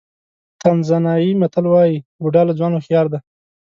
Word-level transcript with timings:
تانزانیايي 0.61 1.29
متل 1.41 1.65
وایي 1.69 1.97
بوډا 2.21 2.41
له 2.45 2.53
ځوان 2.59 2.71
هوښیار 2.73 3.05
دی. 3.11 3.19